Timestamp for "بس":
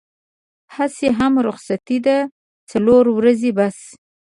3.57-3.77